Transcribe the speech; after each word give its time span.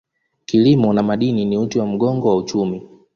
Kilimo 0.45 0.93
na 0.93 1.03
madini 1.03 1.45
ni 1.45 1.57
uti 1.57 1.79
wa 1.79 1.85
mgongo 1.85 2.27
wa 2.29 2.35
uchumi. 2.35 2.87